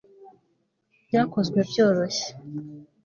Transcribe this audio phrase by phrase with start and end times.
[1.07, 2.27] byakozwe byoroshye